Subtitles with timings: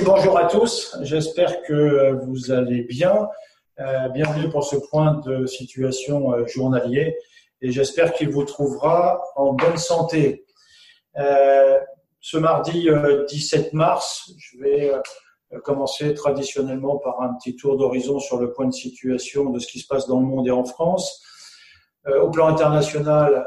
[0.00, 3.28] Bonjour à tous, j'espère que vous allez bien.
[3.78, 7.14] Euh, bienvenue pour ce point de situation euh, journalier
[7.60, 10.46] et j'espère qu'il vous trouvera en bonne santé.
[11.18, 11.78] Euh,
[12.20, 12.88] ce mardi
[13.28, 14.92] 17 mars, je vais
[15.62, 19.78] commencer traditionnellement par un petit tour d'horizon sur le point de situation de ce qui
[19.78, 21.22] se passe dans le monde et en France.
[22.06, 23.46] Au plan international,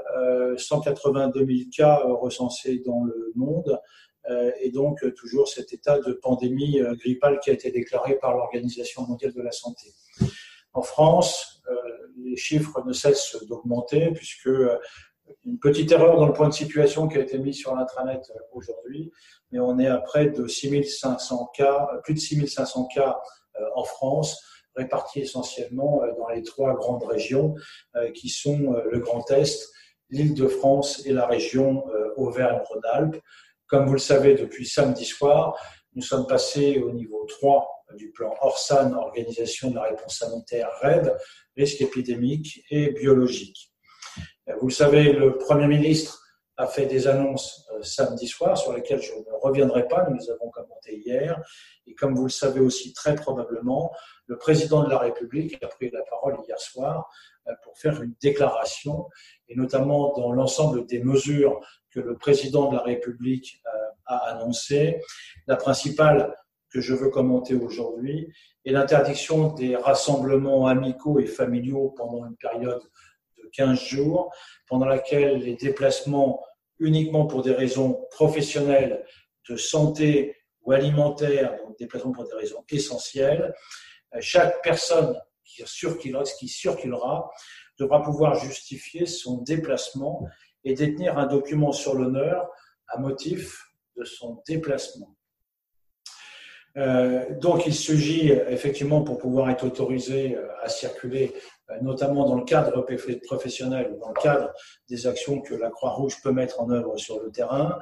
[0.57, 3.79] 182 000 cas recensés dans le monde,
[4.59, 8.35] et donc euh, toujours cet état de pandémie euh, grippale qui a été déclaré par
[8.35, 9.93] l'Organisation mondiale de la santé.
[10.73, 11.63] En France,
[12.17, 14.49] les chiffres ne cessent d'augmenter puisque
[15.45, 19.09] une petite erreur dans le point de situation qui a été mis sur l'intranet aujourd'hui,
[19.51, 23.21] mais on est à près de 6500 cas, plus de 6500 cas
[23.73, 24.43] en France,
[24.75, 27.55] répartis essentiellement dans les trois grandes régions
[28.13, 29.71] qui sont le Grand Est,
[30.09, 31.85] l'Île-de-France et la région
[32.17, 33.21] Auvergne-Rhône-Alpes.
[33.67, 35.57] Comme vous le savez, depuis samedi soir,
[35.95, 41.15] nous sommes passés au niveau 3 du plan ORSAN, Organisation de la réponse sanitaire RED,
[41.55, 43.71] risque épidémique et biologique.
[44.59, 46.21] Vous le savez, le Premier ministre
[46.57, 50.29] a fait des annonces euh, samedi soir sur lesquelles je ne reviendrai pas, nous les
[50.29, 51.41] avons commentées hier.
[51.85, 53.91] Et comme vous le savez aussi très probablement,
[54.27, 57.09] le président de la République a pris la parole hier soir
[57.47, 59.09] euh, pour faire une déclaration,
[59.49, 61.59] et notamment dans l'ensemble des mesures
[61.95, 65.01] que le président de la République euh, a annoncé.
[65.47, 66.35] La principale
[66.69, 68.33] que je veux commenter aujourd'hui
[68.65, 72.81] est l'interdiction des rassemblements amicaux et familiaux pendant une période
[73.37, 74.29] de 15 jours,
[74.67, 76.43] pendant laquelle les déplacements
[76.79, 79.05] uniquement pour des raisons professionnelles,
[79.49, 83.53] de santé ou alimentaires, donc déplacements pour des raisons essentielles,
[84.13, 87.31] euh, chaque personne qui circulera
[87.79, 90.27] devra pouvoir justifier son déplacement
[90.65, 92.49] et détenir un document sur l'honneur
[92.87, 93.63] à motif
[93.95, 95.15] de son déplacement.
[96.77, 101.33] Euh, donc il s'agit effectivement pour pouvoir être autorisé euh, à circuler,
[101.69, 102.85] euh, notamment dans le cadre
[103.25, 104.51] professionnel, dans le cadre
[104.89, 107.79] des actions que la Croix-Rouge peut mettre en œuvre sur le terrain.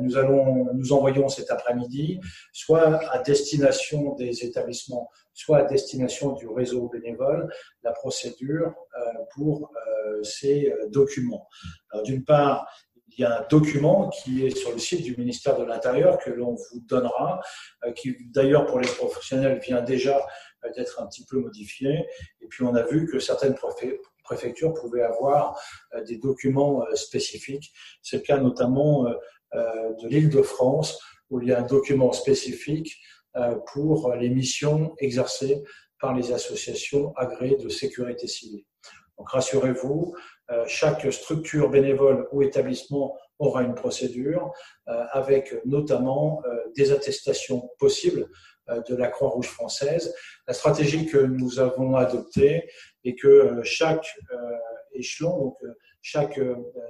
[0.00, 2.18] Nous allons, nous envoyons cet après-midi,
[2.52, 7.52] soit à destination des établissements, soit à destination du réseau bénévole,
[7.82, 8.74] la procédure
[9.34, 9.70] pour
[10.22, 11.48] ces documents.
[12.04, 12.66] D'une part,
[13.16, 16.30] il y a un document qui est sur le site du ministère de l'Intérieur que
[16.30, 17.40] l'on vous donnera,
[17.84, 20.24] euh, qui d'ailleurs pour les professionnels vient déjà
[20.64, 22.06] euh, d'être un petit peu modifié.
[22.40, 23.56] Et puis on a vu que certaines
[24.24, 25.60] préfectures pouvaient avoir
[25.94, 27.72] euh, des documents spécifiques.
[28.02, 29.06] C'est le cas notamment
[29.52, 32.96] de l'Île-de-France où il y a un document spécifique
[33.72, 35.62] pour les missions exercées
[36.00, 38.64] par les associations agréées de sécurité civile.
[39.20, 40.14] Donc rassurez-vous,
[40.50, 44.50] euh, chaque structure bénévole ou établissement aura une procédure
[44.88, 48.26] euh, avec notamment euh, des attestations possibles
[48.88, 50.14] de la Croix-Rouge française.
[50.46, 52.70] La stratégie que nous avons adoptée
[53.02, 54.06] est que chaque
[54.92, 55.56] échelon, donc
[56.02, 56.38] chaque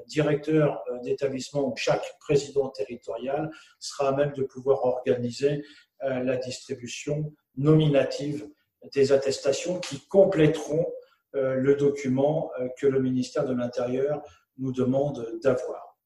[0.07, 5.65] directeur d'établissement ou chaque président territorial sera à même de pouvoir organiser
[6.03, 8.49] la distribution nominative
[8.95, 10.87] des attestations qui compléteront
[11.37, 14.23] euh, le document euh, que le ministère de l'Intérieur
[14.59, 15.97] nous demande d'avoir.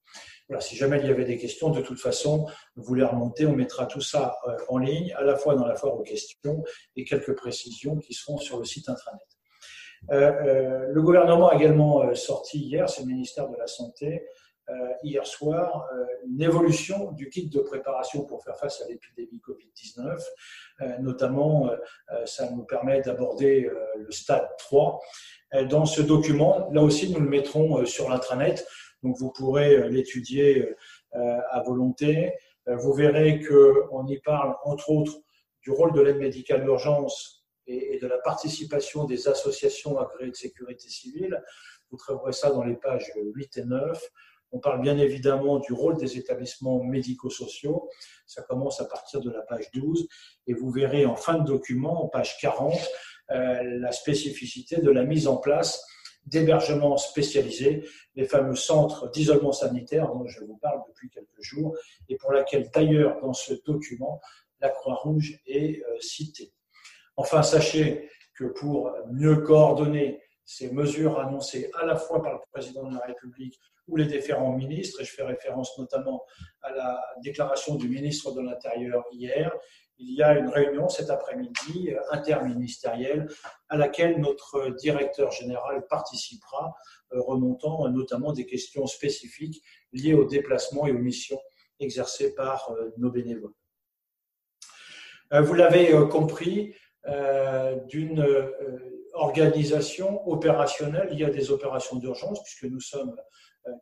[0.47, 3.55] Voilà, si jamais il y avait des questions, de toute façon, vous les remontez, on
[3.55, 6.63] mettra tout ça euh, en ligne, à la fois dans la foire aux questions
[6.95, 9.19] et quelques précisions qui seront sur le site intranet.
[10.09, 14.27] le gouvernement a également sorti hier, c'est le ministère de la Santé,
[15.03, 15.87] hier soir,
[16.27, 20.21] une évolution du kit de préparation pour faire face à l'épidémie Covid-19.
[21.01, 21.69] notamment,
[22.25, 24.99] ça nous permet d'aborder le stade 3.
[25.69, 28.65] dans ce document, là aussi, nous le mettrons sur l'intranet,
[29.03, 30.75] donc vous pourrez l'étudier
[31.13, 32.33] à volonté.
[32.65, 35.19] Vous verrez qu'on y parle, entre autres,
[35.61, 40.89] du rôle de l'aide médicale d'urgence et de la participation des associations agréées de sécurité
[40.89, 41.43] civile.
[41.89, 44.11] Vous trouverez ça dans les pages 8 et 9.
[44.51, 47.89] On parle bien évidemment du rôle des établissements médico-sociaux.
[48.25, 50.07] Ça commence à partir de la page 12
[50.47, 52.73] et vous verrez en fin de document, en page 40,
[53.31, 55.83] euh, la spécificité de la mise en place
[56.25, 61.77] d'hébergements spécialisés, les fameux centres d'isolement sanitaire dont je vous parle depuis quelques jours
[62.09, 64.21] et pour laquelle d'ailleurs dans ce document,
[64.59, 66.53] la Croix-Rouge est euh, citée.
[67.17, 72.87] Enfin, sachez que pour mieux coordonner ces mesures annoncées à la fois par le président
[72.87, 76.23] de la République ou les différents ministres, et je fais référence notamment
[76.61, 79.51] à la déclaration du ministre de l'Intérieur hier,
[79.97, 83.27] il y a une réunion cet après-midi euh, interministérielle
[83.69, 86.75] à laquelle notre directeur général participera,
[87.13, 89.63] euh, remontant notamment des questions spécifiques
[89.93, 91.39] liées aux déplacements et aux missions
[91.79, 93.53] exercées par euh, nos bénévoles.
[95.31, 96.75] vous l'avez compris,
[97.87, 98.25] d'une
[99.15, 101.09] organisation opérationnelle.
[101.11, 103.15] Il y a des opérations d'urgence puisque nous sommes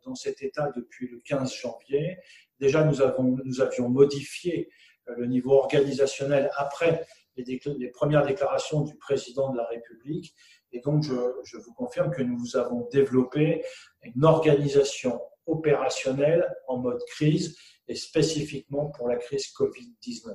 [0.04, 2.18] dans cet état depuis le 15 janvier.
[2.58, 4.68] Déjà, nous, avons, nous avions modifié
[5.06, 7.04] le niveau organisationnel après
[7.36, 10.34] les, les, premières déclarations du président de la République.
[10.72, 11.14] Et donc, je,
[11.44, 13.64] je, vous confirme que nous avons développé
[14.02, 17.56] une organisation opérationnelle en mode crise
[17.88, 20.34] et spécifiquement pour la crise Covid-19.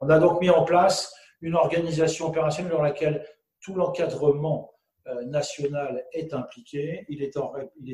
[0.00, 3.24] On a donc mis en place une organisation opérationnelle dans laquelle
[3.74, 4.74] l'encadrement
[5.08, 7.06] euh, national est impliqué.
[7.08, 7.36] Il est,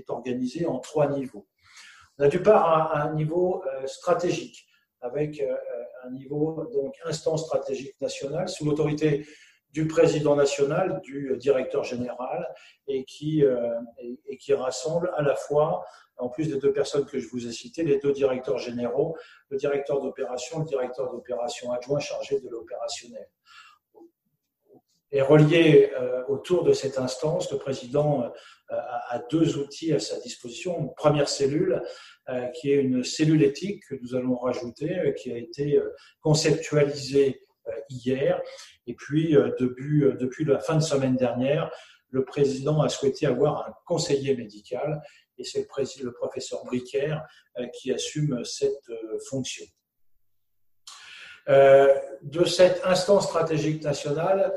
[0.08, 1.46] organisé en trois niveaux.
[2.18, 4.66] On a du part un, niveau euh, stratégique
[5.00, 5.54] avec euh,
[6.04, 9.26] un niveau donc instance stratégique nationale sous l'autorité
[9.70, 12.48] du président national, du directeur général,
[12.86, 13.42] et qui,
[14.28, 15.84] et qui rassemble à la fois
[16.16, 19.16] en plus des deux personnes que je vous ai citées, les deux directeurs généraux,
[19.48, 23.28] le directeur d'opération, le directeur d'opération adjoint chargé de l'opérationnel.
[25.14, 28.76] Et relié euh, autour de cette instance, le président euh,
[29.10, 30.76] a deux outils à sa disposition.
[30.80, 31.80] Une première cellule,
[32.28, 35.80] euh, qui est une cellule éthique que nous allons rajouter, qui a été
[36.20, 37.46] conceptualisée
[37.88, 38.42] hier.
[38.88, 41.70] Et puis, depuis, la fin de semaine dernière,
[42.10, 45.00] le président a souhaité avoir un conseiller médical
[45.38, 47.24] et c'est le, le, professeur Bricaire
[47.72, 48.90] qui assume cette
[49.28, 49.64] fonction.
[51.46, 54.52] de cette instance stratégique nationale,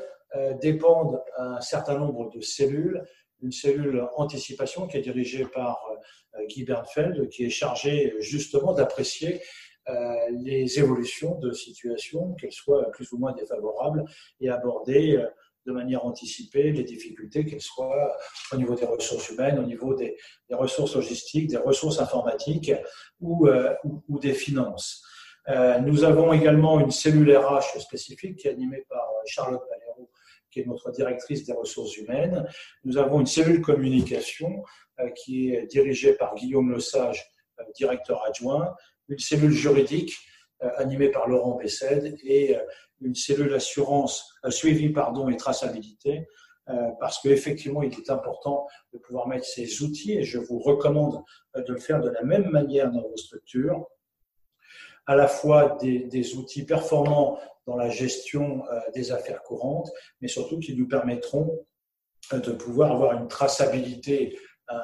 [0.61, 3.03] dépendent un certain nombre de cellules.
[3.41, 5.79] Une cellule anticipation qui est dirigée par
[6.39, 9.41] euh, Guy Bernfeld, qui est chargée justement d'apprécier
[9.89, 14.03] euh, les évolutions de situation, qu'elles soient plus ou moins défavorables,
[14.41, 15.23] et aborder
[15.65, 18.17] de manière anticipée les difficultés, qu'elles soient
[18.51, 20.17] au niveau des ressources humaines, au niveau des,
[20.49, 22.71] ressources logistiques, des ressources informatiques
[23.19, 23.47] ou,
[24.19, 25.03] des finances.
[25.85, 30.09] Nous avons également une cellule RH spécifique qui est animée par Charlotte Valero,
[30.51, 32.47] qui est notre directrice des ressources humaines.
[32.83, 34.63] Nous avons une cellule communication
[34.99, 37.29] euh, qui est dirigée par Guillaume Lesage,
[37.59, 38.75] euh, directeur adjoint,
[39.09, 40.15] une cellule juridique
[40.63, 42.55] euh, animée par Laurent Bessède et
[43.01, 46.27] une cellule assurance, suivi pardon, et traçabilité,
[46.99, 51.23] parce qu'effectivement, il est important de pouvoir mettre ces outils, et je vous recommande
[51.55, 53.85] de le faire de la même manière dans vos structures,
[55.07, 59.89] à la fois des, outils performants dans la gestion euh, des affaires courantes,
[60.21, 61.65] mais surtout qui nous permettront
[62.33, 64.37] euh, de pouvoir avoir une traçabilité
[64.69, 64.75] euh,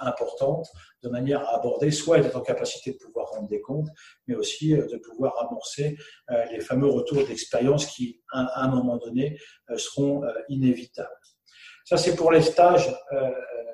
[0.00, 0.66] importante
[1.02, 3.88] de manière à aborder, soit d'être en capacité de pouvoir rendre des comptes,
[4.26, 5.96] mais aussi de pouvoir amorcer
[6.50, 9.38] les fameux retours d'expérience qui, à un moment donné,
[9.78, 11.08] seront inévitables.
[11.86, 12.94] Ça, c'est pour les stages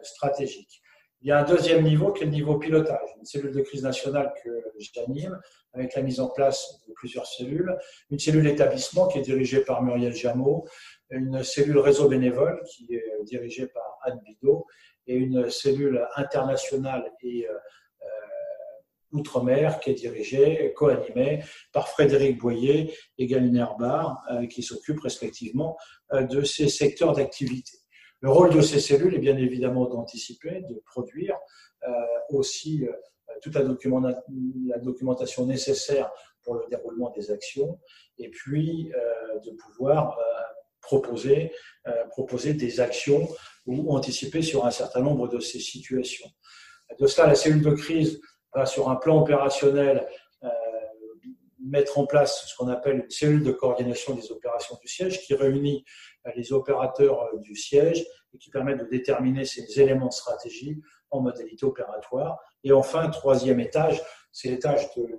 [0.03, 0.81] stratégiques.
[1.23, 3.85] Il y a un deuxième niveau qui est le niveau pilotage, une cellule de crise
[3.85, 5.39] nationale que j'anime,
[5.73, 7.79] avec la mise en place de plusieurs cellules,
[8.11, 10.67] une cellule établissement qui est dirigée par Muriel Jameau,
[11.11, 14.67] une cellule réseau bénévole qui est dirigée par Anne Bidot,
[15.07, 18.07] et une cellule internationale et euh, euh,
[19.13, 25.77] outre-mer qui est dirigée, co-animée par Frédéric Boyer et Galine Herbar, euh, qui s'occupent respectivement
[26.13, 27.82] de ces secteurs d'activité.
[28.23, 31.37] Le rôle de ces cellules est bien évidemment d'anticiper, de produire,
[32.31, 32.87] aussi
[33.43, 33.65] toute la,
[34.79, 36.11] documentation nécessaire
[36.43, 37.79] pour le déroulement des actions,
[38.19, 40.23] et puis euh, de pouvoir euh,
[40.81, 41.53] proposer,
[41.87, 43.29] euh, proposer des actions
[43.67, 46.29] ou anticiper sur un certain nombre de ces situations.
[46.99, 48.21] De cela, la cellule de crise
[48.55, 50.07] va sur un plan opérationnel
[51.65, 55.33] mettre en place ce qu'on appelle une cellule de coordination des opérations du siège qui
[55.35, 55.85] réunit
[56.37, 61.65] les opérateurs du siège et qui permet de déterminer ces éléments de stratégie en modalité
[61.65, 62.39] opératoire.
[62.65, 65.17] Et enfin, troisième étage, c'est l'étage de la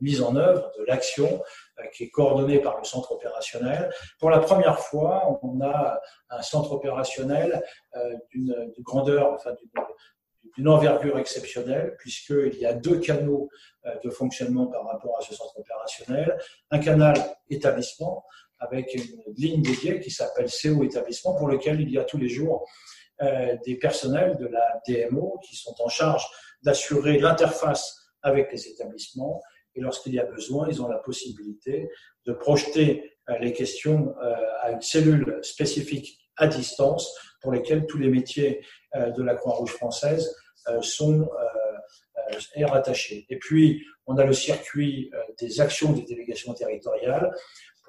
[0.00, 1.42] mise en œuvre, de l'action,
[1.78, 3.90] euh, qui est coordonné par le centre opérationnel.
[4.18, 7.62] Pour la première fois, on a un centre opérationnel
[7.96, 9.54] euh, d'une grandeur, enfin
[10.56, 13.48] d'une envergure exceptionnelle, puisqu'il y a deux canaux
[13.86, 16.38] euh, de fonctionnement par rapport à ce centre opérationnel.
[16.70, 17.14] Un canal
[17.48, 18.24] établissement,
[18.60, 22.28] avec une ligne dédiée qui s'appelle CO établissement, pour lequel il y a tous les
[22.28, 22.66] jours
[23.22, 26.24] euh, des personnels de la DMO qui sont en charge
[26.62, 29.42] d'assurer l'interface avec les établissements
[29.74, 31.90] et lorsqu'il y a besoin, ils ont la possibilité
[32.24, 37.98] de projeter euh, les questions euh, à une cellule spécifique à distance pour lesquelles tous
[37.98, 38.64] les métiers
[38.94, 40.34] de la Croix-Rouge française
[40.80, 41.28] sont
[42.62, 43.26] rattachés.
[43.28, 47.30] Et puis, on a le circuit des actions des délégations territoriales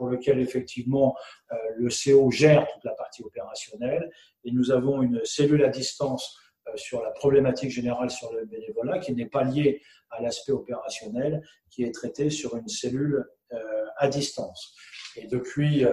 [0.01, 1.15] pour lequel effectivement
[1.51, 4.09] euh, le CO gère toute la partie opérationnelle
[4.43, 8.97] et nous avons une cellule à distance euh, sur la problématique générale sur le bénévolat
[8.97, 9.79] qui n'est pas liée
[10.09, 13.25] à l'aspect opérationnel, qui est traitée sur une cellule
[13.97, 14.73] à distance.
[15.15, 15.85] Et depuis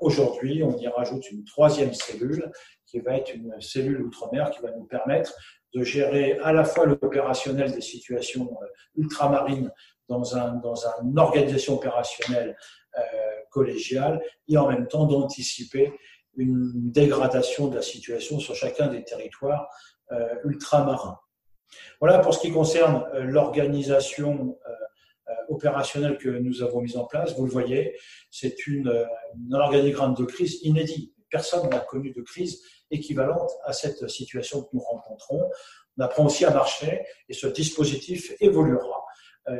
[0.00, 2.50] aujourd'hui, on y rajoute une troisième cellule
[2.86, 5.32] qui va être une cellule outre-mer qui va nous permettre
[5.74, 8.50] de gérer à la fois l'opérationnel des situations
[8.96, 9.70] ultramarines
[10.08, 12.56] dans, un, dans une organisation opérationnelle
[13.50, 15.92] collégiale et en même temps d'anticiper
[16.36, 19.68] une dégradation de la situation sur chacun des territoires
[20.44, 21.18] ultramarins.
[22.00, 24.70] Voilà pour ce qui concerne euh, l'organisation euh,
[25.28, 27.36] euh, opérationnelle que nous avons mise en place.
[27.36, 27.96] Vous le voyez,
[28.30, 31.12] c'est une, un organigramme de crise inédit.
[31.30, 35.50] Personne n'a connu de crise équivalente à cette situation que nous rencontrons.
[35.98, 38.97] On apprend aussi à marcher et ce dispositif évoluera.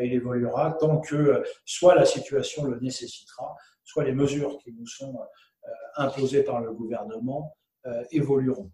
[0.02, 5.18] Il évoluera tant que soit la situation le nécessitera, soit les mesures qui nous sont
[5.96, 7.56] imposées par le gouvernement
[8.10, 8.70] évolueront.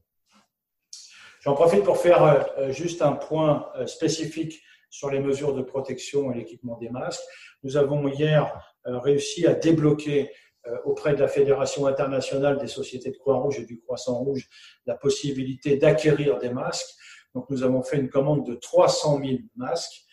[1.45, 6.33] J'en profite pour faire euh, juste un point euh, spécifique sur les mesures de protection
[6.33, 7.23] et l'équipement des masques.
[7.63, 10.31] Nous avons hier euh, réussi à débloquer
[10.87, 14.49] auprès de la Fédération internationale des sociétés de Croix-Rouge et du Croissant-Rouge
[14.87, 16.89] la possibilité d'acquérir des masques.
[17.35, 20.04] Donc nous avons fait une commande de 300 000 masques,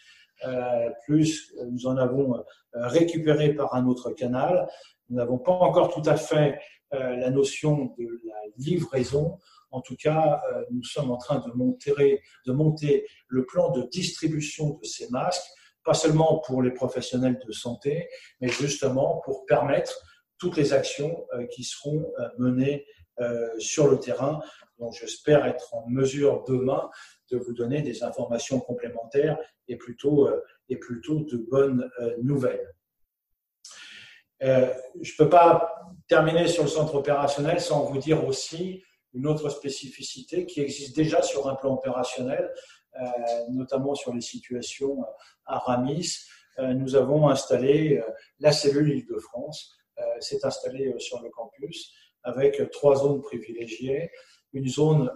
[1.06, 2.44] plus nous en avons
[2.74, 4.68] récupéré par un autre canal.
[5.10, 6.60] Nous n'avons pas encore tout à fait
[6.92, 9.38] la notion de la livraison.
[9.72, 14.86] En tout cas, euh, nous sommes en train de monter, le plan de distribution de
[14.86, 15.48] ces masques,
[15.84, 18.08] pas seulement pour les professionnels de santé,
[18.42, 19.94] mais justement pour permettre
[20.38, 22.86] toutes les actions euh, qui seront euh, menées
[23.60, 24.40] sur le terrain.
[24.80, 26.90] Donc j'espère être en mesure demain
[27.32, 30.30] de vous donner des informations complémentaires et plutôt,
[30.70, 31.90] et plutôt de bonnes
[32.22, 32.74] nouvelles.
[34.42, 38.84] je ne peux pas terminer sur le centre opérationnel sans vous dire aussi
[39.14, 42.54] une autre spécificité qui existe déjà sur un plan opérationnel,
[43.00, 43.06] euh,
[43.50, 45.04] notamment sur les situations
[45.46, 46.20] à Ramis.
[46.60, 49.78] Euh, nous avons installé euh, la cellule Île-de-France.
[50.20, 54.10] C'est installé sur le campus avec trois zones privilégiées.
[54.52, 55.12] Une zone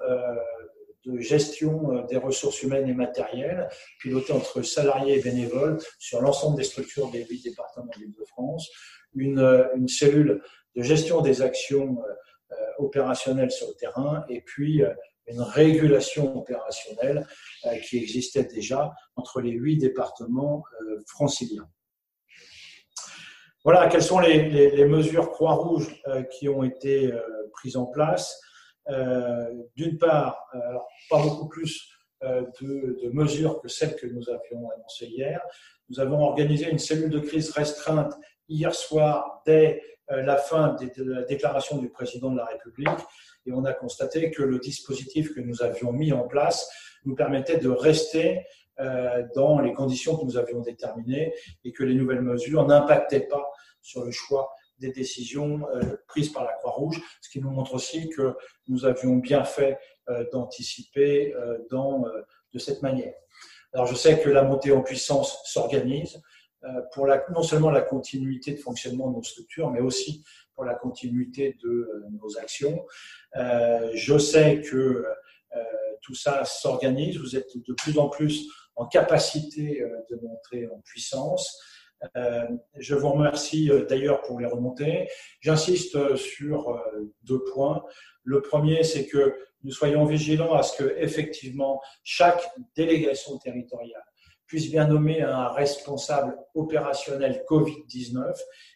[1.06, 3.70] de gestion des ressources humaines et matérielles,
[4.00, 8.70] pilotée entre salariés et bénévoles sur l'ensemble des structures des huit départements d'Île-de-France.
[9.14, 9.40] Une,
[9.76, 10.42] une, cellule
[10.76, 11.98] de gestion des actions
[12.52, 14.94] euh, opérationnelle sur le terrain et puis euh,
[15.26, 17.26] une régulation opérationnelle
[17.66, 20.64] euh, qui existait déjà entre les huit départements
[21.08, 21.68] franciliens.
[23.64, 26.00] Voilà, quelles sont les, mesures Croix-Rouge
[26.38, 27.12] qui ont été
[27.52, 28.40] prises en place.
[29.76, 30.48] D'une part,
[31.10, 31.90] pas beaucoup plus
[32.22, 35.42] de, de, mesures que celles que nous avions annoncées hier.
[35.90, 38.14] Nous avons organisé une cellule de crise restreinte
[38.48, 42.90] hier soir dès euh, la fin de la déclaration du président de la République
[43.48, 46.70] et on a constaté que le dispositif que nous avions mis en place
[47.06, 48.46] nous permettait de rester
[48.80, 53.50] euh, dans les conditions que nous avions déterminées et que les nouvelles mesures n'impactaient pas
[53.82, 58.10] sur le choix des décisions euh, prises par la Croix-Rouge, ce qui nous montre aussi
[58.10, 58.36] que
[58.68, 59.78] nous avions bien fait
[60.32, 61.34] d'anticiper
[61.72, 62.06] dans,
[62.54, 63.16] de cette manière.
[63.74, 66.22] Alors je sais que la montée en puissance s'organise,
[66.66, 70.24] euh, pour non seulement la continuité de fonctionnement de nos structures, mais aussi
[70.56, 72.86] pour la continuité de euh, nos actions.
[73.36, 75.06] Euh, je sais que
[76.02, 81.58] tout ça s'organise, vous êtes de plus en plus en capacité de montrer en puissance.
[82.78, 85.08] Je vous remercie d'ailleurs pour les remontées.
[85.42, 86.82] J'insiste sur
[87.24, 87.84] deux points.
[88.24, 94.04] Le premier, c'est que nous soyons vigilants à ce que effectivement chaque délégation territoriale
[94.48, 98.34] puisse bien nommer un responsable opérationnel Covid-19.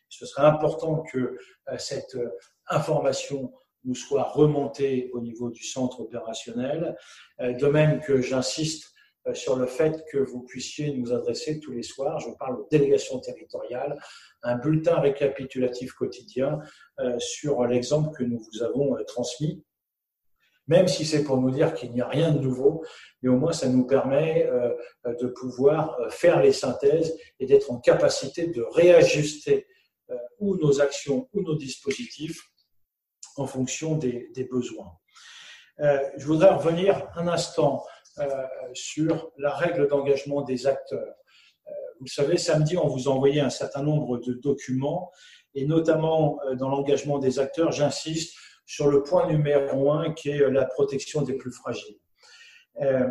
[0.09, 2.29] Ce serait important que euh, cette euh,
[2.67, 3.53] information
[3.85, 6.97] nous soit remontée au niveau du centre opérationnel.
[7.39, 8.91] Euh, de même que j'insiste
[9.33, 13.19] sur le fait que vous puissiez nous adresser tous les soirs, je parle aux délégations
[13.19, 13.99] territoriales,
[14.43, 16.59] un bulletin récapitulatif quotidien
[17.19, 19.63] sur l'exemple que nous vous avons transmis
[20.69, 22.85] même si c'est pour nous dire qu'il n'y a rien de nouveau,
[23.21, 24.71] mais au moins ça nous permet euh,
[25.19, 29.67] de pouvoir euh, faire les synthèses et d'être en capacité de réajuster
[30.11, 32.39] euh, ou nos actions ou nos dispositifs
[33.35, 34.91] en fonction des, besoins.
[35.79, 37.85] je voudrais revenir un instant
[38.73, 41.15] sur la règle d'engagement des acteurs.
[41.99, 45.11] Vous le savez, samedi, on vous a envoyé un certain nombre de documents,
[45.53, 48.35] et notamment dans l'engagement des acteurs, j'insiste,
[48.69, 51.97] sur le point numéro un qui est la protection des plus fragiles.
[52.81, 53.07] Euh,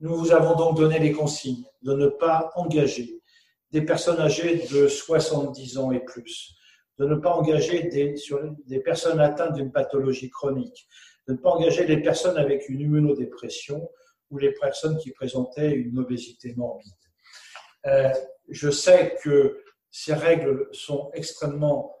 [0.00, 3.22] nous vous avons donc donné les consignes de ne pas engager
[3.70, 6.54] des personnes âgées de 70 ans et plus,
[6.98, 8.14] de ne pas engager des,
[8.66, 10.86] des personnes atteintes d'une pathologie chronique,
[11.26, 13.88] de ne pas engager les personnes avec une immunodépression
[14.32, 16.90] ou les personnes qui présentaient une obésité morbide.
[17.86, 18.10] Euh,
[18.48, 19.62] je sais que
[19.94, 21.94] Ces règles sont extrêmement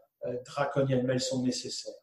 [0.46, 2.00] draconiennes, mais elles sont nécessaires.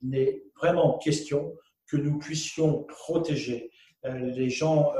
[0.00, 1.56] Il n'est vraiment question
[1.88, 3.70] que nous puissions protéger
[4.04, 4.92] les gens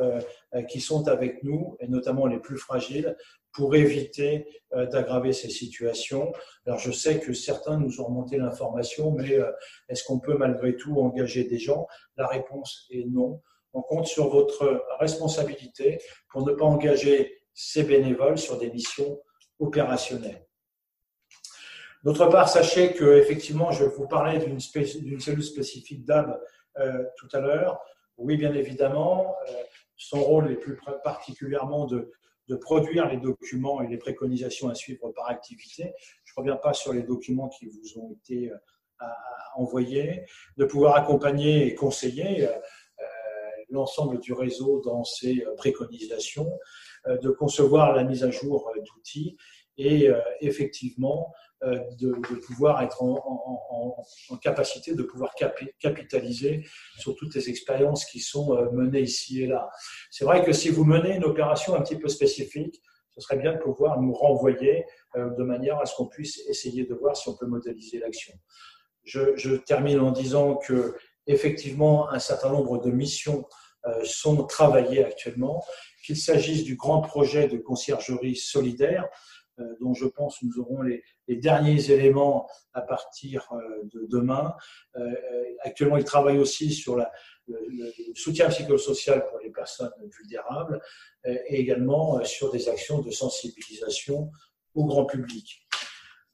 [0.69, 3.17] qui sont avec nous, et notamment les plus fragiles,
[3.53, 6.33] pour éviter euh, d'aggraver ces situations.
[6.67, 9.51] Alors je sais que certains nous ont remonté l'information, mais euh,
[9.89, 11.87] est-ce qu'on peut malgré tout engager des gens?
[12.17, 13.43] La réponse est non.
[13.73, 15.99] On compte sur votre responsabilité
[16.29, 19.21] pour ne pas engager ces bénévoles sur des missions
[19.59, 20.47] opérationnelles.
[22.03, 26.41] D'autre part, sachez que effectivement, je vous parlais d'une cellule spécifique d'AB
[26.79, 27.81] euh, tout à l'heure.
[28.17, 29.37] Oui, bien évidemment,
[29.97, 32.11] son rôle est plus particulièrement de
[32.61, 35.95] produire les documents et les préconisations à suivre par activité.
[36.25, 38.53] Je ne reviens pas sur les documents qui vous ont été
[39.03, 39.07] euh,
[39.55, 40.25] envoyés,
[40.57, 42.59] de pouvoir accompagner et conseiller euh, euh,
[43.73, 46.51] l'ensemble du réseau dans ses préconisations,
[47.07, 49.37] de concevoir la mise à jour d'outils
[49.77, 50.09] et
[50.41, 51.33] effectivement
[51.65, 52.11] euh, de,
[52.45, 54.05] pouvoir être en,
[54.43, 55.33] capacité de pouvoir
[55.79, 56.67] capitaliser
[56.99, 59.71] sur toutes les expériences qui sont euh, menées ici et là.
[60.11, 63.53] C'est vrai que si vous menez une opération un petit peu spécifique, ce serait bien
[63.53, 67.29] de pouvoir nous renvoyer euh, de manière à ce qu'on puisse essayer de voir si
[67.29, 68.35] on peut modéliser l'action.
[69.05, 70.97] Je, je, termine en disant que
[71.29, 73.47] effectivement un certain nombre de missions
[74.05, 75.65] sont travaillées actuellement,
[76.05, 79.09] qu'il s'agisse du grand projet de conciergerie solidaire,
[79.59, 84.55] euh, dont je pense nous aurons les, derniers éléments à partir euh, de demain.
[84.97, 85.15] Euh,
[85.61, 87.05] actuellement, il travaille aussi sur le,
[88.15, 90.81] soutien psychosocial pour les personnes vulnérables
[91.25, 94.31] et également sur des actions de sensibilisation
[94.75, 95.67] au grand public.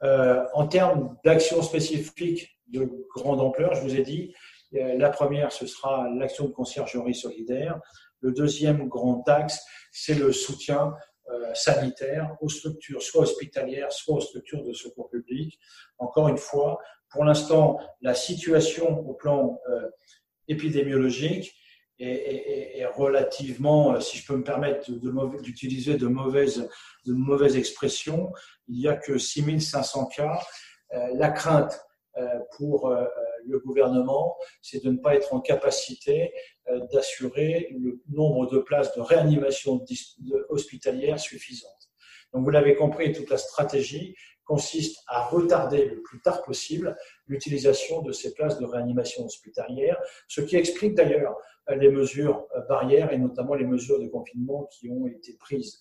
[0.03, 4.35] en termes d'actions spécifiques de grande ampleur, je vous ai dit,
[4.73, 7.81] la première, ce sera l'action de conciergerie solidaire.
[8.21, 10.95] Le deuxième grand axe, c'est le soutien
[11.31, 15.61] euh, sanitaires aux structures soit hospitalières, soit aux structures de secours public.
[15.99, 16.79] Encore une fois,
[17.11, 19.91] pour l'instant, la situation au plan euh,
[20.49, 21.55] épidémiologique
[21.99, 24.91] est, relativement, euh, si je peux me permettre
[25.43, 26.67] d'utiliser de, mauvaises,
[27.05, 28.33] de mauvaises expressions,
[28.69, 30.41] il n'y a que 6500 cas.
[31.15, 31.79] la crainte
[32.57, 32.95] pour
[33.49, 36.33] le gouvernement, c'est de ne pas être en capacité
[36.69, 39.85] euh, d'assurer le nombre de places de réanimation
[40.49, 41.73] hospitalière suffisantes.
[42.33, 48.03] Donc vous l'avez compris, toute la stratégie consiste à retarder le plus tard possible l'utilisation
[48.03, 51.37] de ces places de réanimation hospitalière, ce qui explique d'ailleurs
[51.71, 55.79] euh, les mesures euh, barrières et notamment les mesures de confinement qui ont été prises.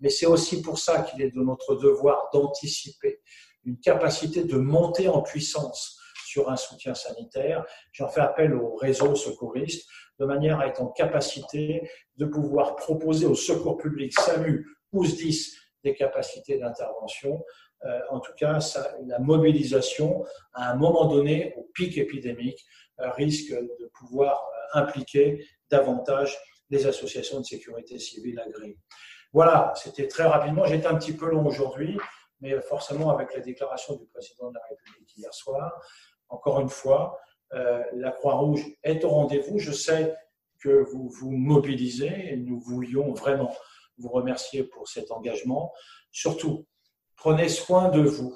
[0.00, 3.20] Mais c'est aussi pour ça qu'il est de notre devoir d'anticiper
[3.64, 7.64] une capacité de monter en puissance sur un soutien sanitaire.
[7.92, 13.26] J'en fais appel au réseau secouriste de manière à être en capacité de pouvoir proposer
[13.26, 17.42] au secours public SAMU ou SDIS des capacités d'intervention.
[17.86, 22.64] Euh, en tout cas, ça, la mobilisation, à un moment donné, au pic épidémique,
[23.00, 24.44] euh, risque de pouvoir
[24.74, 26.36] euh, impliquer davantage
[26.68, 28.78] les associations de sécurité civile agréées.
[29.32, 30.66] Voilà, c'était très rapidement.
[30.66, 31.98] J'étais un petit peu long aujourd'hui,
[32.40, 35.80] mais forcément avec la déclaration du président de la République hier soir,
[36.28, 37.18] encore une fois,
[37.52, 39.58] euh, la Croix-Rouge est au rendez-vous.
[39.58, 40.14] Je sais
[40.60, 43.54] que vous vous mobilisez et nous voulions vraiment
[43.98, 45.72] vous remercier pour cet engagement.
[46.12, 46.66] Surtout,
[47.16, 48.34] prenez soin de vous.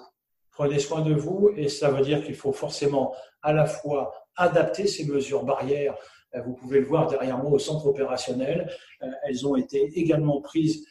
[0.51, 4.87] Prenez soin de vous et ça veut dire qu'il faut forcément à la fois adapter
[4.87, 5.97] ces mesures barrières.
[6.35, 8.71] Euh, vous pouvez le voir derrière moi au centre opérationnel.
[9.03, 10.87] Euh, elles ont été également prises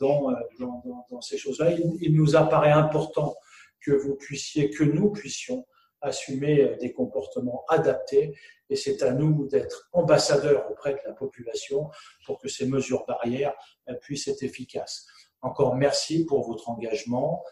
[0.00, 1.72] dans, dans, dans ces choses-là.
[1.72, 3.34] Il nous apparaît important
[3.80, 5.66] que vous puissiez, que nous puissions
[6.04, 8.36] assumer euh, des comportements adaptés
[8.70, 11.90] et c'est à nous d'être ambassadeurs auprès de la population
[12.26, 13.54] pour que ces mesures barrières
[13.88, 15.06] euh, puissent être efficaces.
[15.40, 17.44] Encore merci pour votre engagement.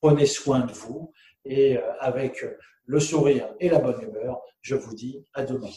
[0.00, 1.12] Prenez soin de vous
[1.44, 2.44] et euh, avec
[2.84, 5.70] le sourire et la bonne humeur, je vous dis à demain.